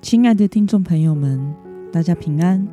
[0.00, 1.54] 亲爱的听众朋友们，
[1.92, 2.66] 大家平安，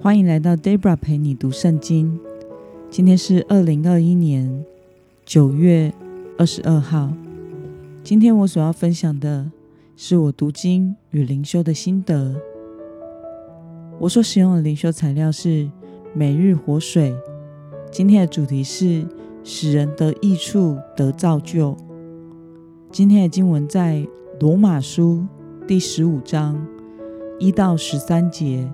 [0.00, 2.18] 欢迎来到 Debra 陪你读圣经。
[2.88, 4.64] 今天是二零二一年
[5.26, 5.92] 九月
[6.38, 7.12] 二十二号。
[8.02, 9.50] 今天我所要分享的
[9.96, 12.34] 是我读经与灵修的心得。
[13.98, 15.68] 我所使用的灵修材料是
[16.14, 17.14] 每日活水。
[17.92, 19.06] 今天的主题是
[19.44, 21.76] 使人得益处、得造就。
[22.90, 24.04] 今天的经文在
[24.40, 25.26] 罗马书。
[25.70, 26.60] 第十五章
[27.38, 28.68] 一到十三节，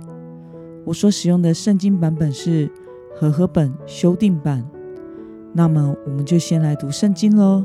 [0.87, 2.71] 我所使用的圣经版本是
[3.15, 4.67] 和合本修订版。
[5.53, 7.63] 那么，我们就先来读圣经喽。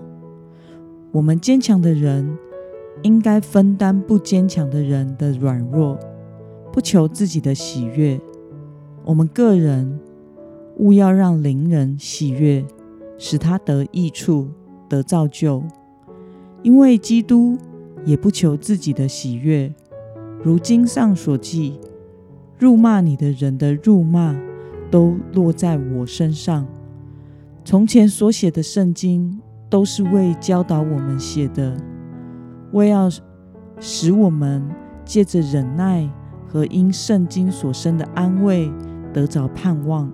[1.14, 2.38] 我们坚强的人
[3.04, 5.98] 应该分担不坚强的人的软弱，
[6.74, 8.20] 不求自己的喜悦。
[9.06, 9.98] 我们个人
[10.80, 12.66] 务要让邻人喜悦，
[13.18, 14.50] 使他得益处，
[14.90, 15.64] 得造就，
[16.64, 17.58] 因为基督。
[18.06, 19.74] 也不求自己的喜悦，
[20.44, 21.80] 如经上所记，
[22.58, 24.36] 辱骂你的人的辱骂
[24.90, 26.66] 都落在我身上。
[27.64, 29.40] 从前所写的圣经
[29.70, 31.78] 都是为教导我们写的，
[32.72, 33.10] 为要
[33.80, 34.68] 使我们
[35.06, 36.10] 借着忍耐
[36.48, 38.72] 和因圣经所生的安慰
[39.14, 40.12] 得着盼望。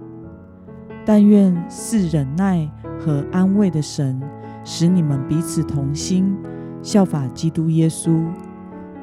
[1.06, 2.69] 但愿赐忍耐
[3.00, 4.22] 和安慰的神，
[4.66, 6.36] 使你们彼此同心。
[6.81, 8.25] 效法基督耶稣，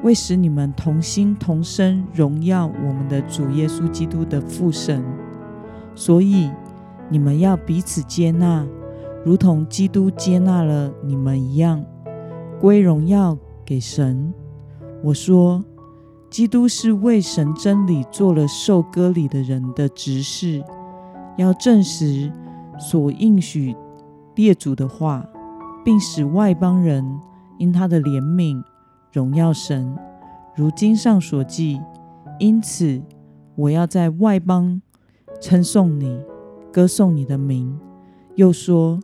[0.03, 5.03] 为使你们同心同声荣耀我们的主耶稣基督的父神。
[5.93, 6.49] 所以
[7.09, 8.65] 你们要彼此接纳，
[9.23, 11.83] 如同基督接纳了你们一样，
[12.59, 14.33] 归荣耀给神。
[15.03, 15.63] 我说，
[16.29, 20.63] 基督是为神真理做了受割礼的人的执事，
[21.37, 22.31] 要证实
[22.79, 23.75] 所应许
[24.35, 25.25] 列祖的话，
[25.83, 27.19] 并使外邦人。
[27.57, 28.63] 因他的怜悯，
[29.11, 29.95] 荣耀神，
[30.55, 31.81] 如经上所记。
[32.39, 33.01] 因此，
[33.55, 34.81] 我要在外邦
[35.39, 36.19] 称颂你，
[36.71, 37.79] 歌颂你的名。
[38.35, 38.99] 又说，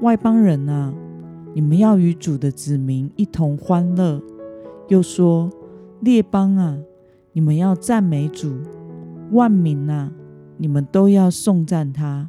[0.00, 0.92] 外邦人啊，
[1.54, 4.20] 你们要与主的子民一同欢乐。
[4.88, 5.48] 又说，
[6.00, 6.76] 列邦啊，
[7.32, 8.52] 你们要赞美主。
[9.30, 10.12] 万民啊，
[10.56, 12.28] 你们都要颂赞他。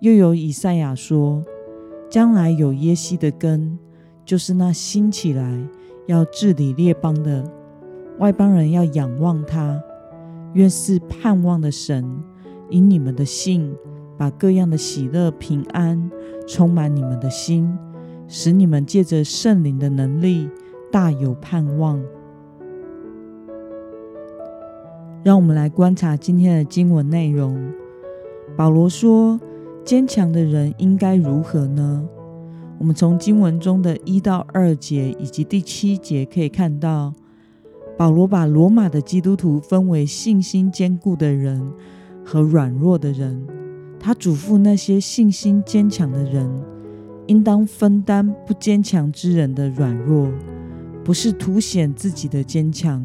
[0.00, 1.42] 又有以赛亚说，
[2.10, 3.78] 将来有耶西的根。
[4.24, 5.68] 就是那兴起来
[6.06, 7.44] 要治理列邦的
[8.18, 9.82] 外邦人，要仰望他。
[10.54, 12.04] 愿是盼望的神，
[12.68, 13.74] 因你们的信，
[14.18, 16.10] 把各样的喜乐、平安
[16.46, 17.76] 充满你们的心，
[18.28, 20.48] 使你们借着圣灵的能力，
[20.90, 22.02] 大有盼望。
[25.22, 27.72] 让我们来观察今天的经文内容。
[28.56, 29.40] 保罗说
[29.84, 32.06] ：“坚强的人应该如何呢？”
[32.82, 37.14] 我们从经文中的一到二节以及第七节可以看到，
[37.96, 41.64] 保罗把罗马的基督徒分为信心坚固的人
[42.24, 43.46] 和软弱的人。
[44.00, 46.50] 他嘱咐那些信心坚强的人，
[47.28, 50.28] 应当分担不坚强之人的软弱，
[51.04, 53.00] 不是凸显自己的坚强，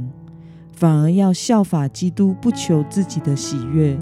[0.71, 3.95] 反而要效法基督，不求自己的喜悦，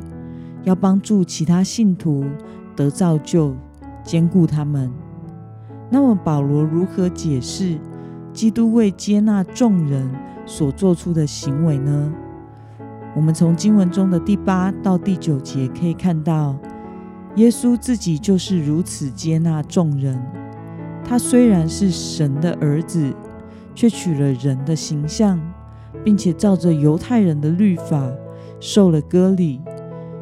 [0.63, 2.24] 要帮助其他信徒
[2.78, 3.53] 得造就，
[4.06, 4.90] 坚固他们。
[5.90, 7.78] 那么保罗如何解释
[8.34, 10.09] 基督为接纳众人
[10.46, 12.13] 所做出的行为呢？
[13.16, 16.56] 我们从经文中的第八到第九节可以看到，
[17.35, 20.22] 耶稣自己就是如此接纳众人。
[21.07, 23.13] 他虽然是神的儿子，
[23.74, 25.40] 却取了人的形象，
[26.03, 28.12] 并且照着犹太人的律法
[28.59, 29.62] 受了割礼，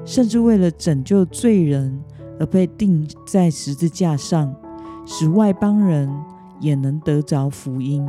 [0.06, 2.00] 甚至为了拯救罪人
[2.40, 4.54] 而被钉在十字架上。
[5.06, 6.10] 使外邦人
[6.60, 8.08] 也能得着福音。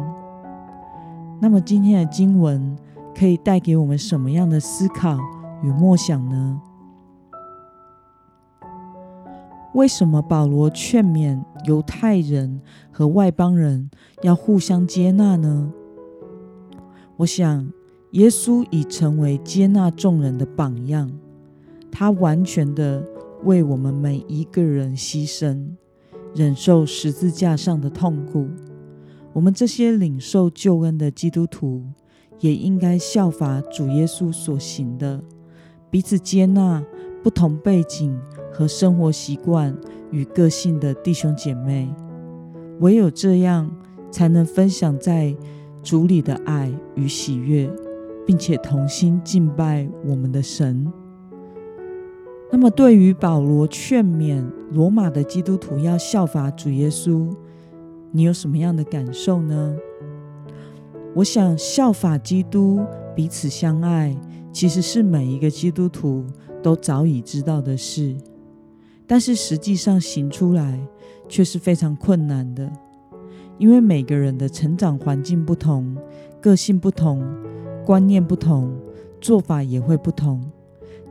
[1.40, 2.76] 那么，今天的经文
[3.14, 5.18] 可以带给我们什么样的思考
[5.62, 6.60] 与默想呢？
[9.74, 12.60] 为什么保罗劝勉犹太人
[12.92, 13.90] 和外邦人
[14.22, 15.72] 要互相接纳呢？
[17.16, 17.68] 我想，
[18.12, 21.10] 耶稣已成为接纳众人的榜样，
[21.90, 23.02] 他完全的
[23.42, 25.70] 为我们每一个人牺牲。
[26.34, 28.48] 忍受十字架上的痛苦，
[29.32, 31.84] 我们这些领受救恩的基督徒，
[32.40, 35.22] 也应该效法主耶稣所行的，
[35.90, 36.84] 彼此接纳
[37.22, 38.18] 不同背景
[38.52, 39.76] 和生活习惯
[40.10, 41.88] 与个性的弟兄姐妹。
[42.80, 43.70] 唯有这样，
[44.10, 45.34] 才能分享在
[45.84, 47.70] 主里的爱与喜悦，
[48.26, 50.92] 并且同心敬拜我们的神。
[52.54, 54.40] 那么，对于保罗劝勉
[54.70, 57.28] 罗马的基督徒要效法主耶稣，
[58.12, 59.76] 你有什么样的感受呢？
[61.16, 62.80] 我想效法基督，
[63.12, 64.16] 彼此相爱，
[64.52, 66.24] 其实是每一个基督徒
[66.62, 68.14] 都早已知道的事，
[69.04, 70.78] 但是实际上行出来
[71.28, 72.70] 却是非常困难的，
[73.58, 75.96] 因为每个人的成长环境不同，
[76.40, 77.20] 个性不同，
[77.84, 78.72] 观念不同，
[79.20, 80.40] 做法也会不同，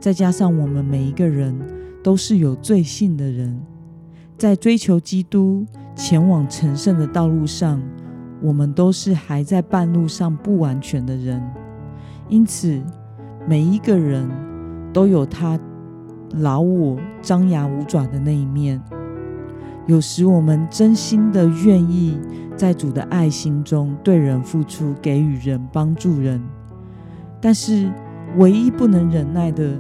[0.04, 1.58] 再加上我们每一个人
[2.04, 3.58] 都是有罪性的人，
[4.38, 5.66] 在追求基督、
[5.96, 7.82] 前往成圣的道路上，
[8.42, 11.42] 我们都是还在半路上不完全的人，
[12.28, 12.82] 因此
[13.48, 14.30] 每一个人
[14.92, 15.58] 都有他
[16.32, 18.84] 老我张牙舞爪的那一面。
[19.88, 22.20] 有时我们真心的愿意
[22.58, 26.42] 在主的爱心中对人付出，给予人，帮助人，
[27.40, 27.90] 但是
[28.36, 29.80] 唯一不能忍耐的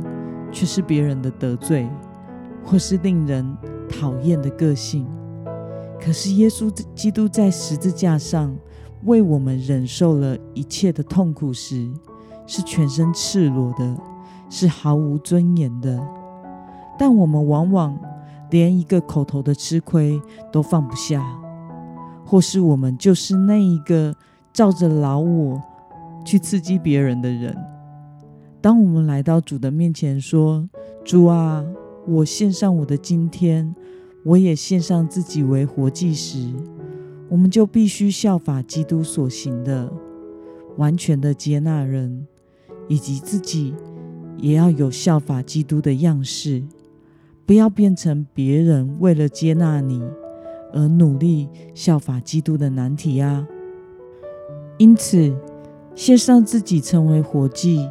[0.54, 1.90] 却是别人的得罪，
[2.64, 3.58] 或是令人
[3.90, 5.06] 讨厌的个性。
[6.00, 8.56] 可是耶稣基督在十字架上
[9.06, 11.92] 为我们忍受了一切的痛苦时，
[12.46, 13.98] 是全身赤裸的，
[14.50, 16.00] 是毫无尊严的。
[17.00, 17.98] 但我们往往
[18.52, 20.22] 连一个口头的吃亏
[20.52, 21.26] 都放不下，
[22.26, 24.14] 或是我们就是那一个
[24.54, 25.62] 照着老我
[26.24, 27.58] 去刺激别人的人。
[28.64, 30.70] 当我们来到主的面前说
[31.04, 31.66] ：“主啊，
[32.08, 33.76] 我献上我的今天。”
[34.24, 36.54] 我也献上自己为活祭时，
[37.28, 39.92] 我们就必须效法基督所行的，
[40.78, 42.26] 完全的接纳人，
[42.88, 43.74] 以及自己
[44.38, 46.64] 也要有效法基督的样式，
[47.46, 50.02] 不要变成别人为了接纳你
[50.72, 53.46] 而努力效法基督的难题啊！
[54.78, 55.36] 因此，
[55.96, 57.90] 献上自己成为活祭，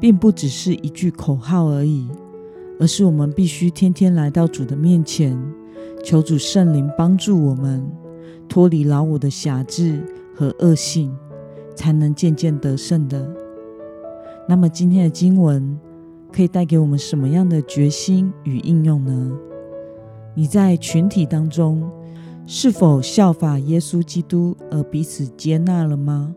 [0.00, 2.08] 并不只是一句口号而已，
[2.78, 5.36] 而是我们必须天天来到主的面前。
[6.04, 7.84] 求主圣灵帮助我们
[8.48, 10.00] 脱离老我的辖制
[10.34, 11.14] 和恶性，
[11.74, 13.28] 才能渐渐得胜的。
[14.48, 15.76] 那么今天的经文
[16.32, 19.32] 可以带给我们什么样的决心与应用呢？
[20.34, 21.90] 你在群体当中
[22.46, 26.32] 是否效法耶稣基督而彼此接纳了吗？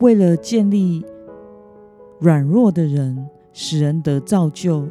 [0.00, 1.02] 为了建立
[2.24, 4.88] 软弱的人，使人得造就，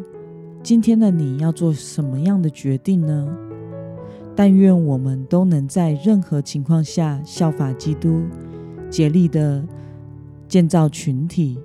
[0.61, 3.27] 今天的你要做什么样的决定呢？
[4.35, 8.21] 但愿我们都能在任何情况下效法基督，
[8.87, 9.63] 竭力的
[10.47, 11.57] 建造群体，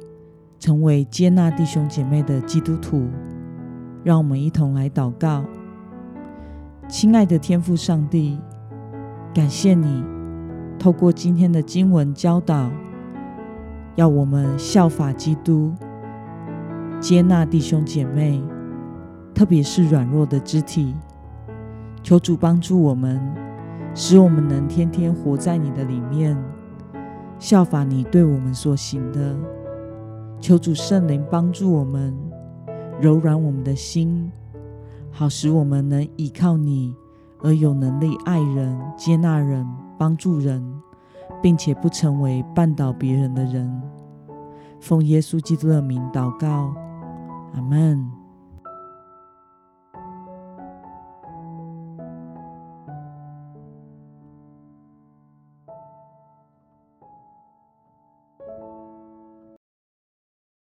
[0.59, 3.07] 成为接纳弟兄姐妹的基督徒。
[4.03, 5.45] 让我们一同来祷告，
[6.89, 8.39] 亲爱的天父上帝，
[9.35, 10.03] 感谢你
[10.79, 12.71] 透过今天的经文教导，
[13.99, 15.73] 要我们效法基督，
[17.01, 18.41] 接纳弟兄姐妹，
[19.35, 20.95] 特别是软弱的肢体。
[22.01, 23.21] 求主帮助我们，
[23.97, 26.41] 使我们能天天活在你的里面，
[27.41, 29.35] 效法你对我们所行的。
[30.39, 32.17] 求主圣灵帮助我们，
[33.01, 34.31] 柔软我们的心，
[35.11, 36.95] 好使我们能依靠你，
[37.43, 39.67] 而有能力爱人、接纳人、
[39.99, 40.63] 帮助人，
[41.43, 43.83] 并且不成为绊倒别人的人。
[44.81, 46.73] 奉耶稣基督的名祷告，
[47.55, 48.09] 阿门。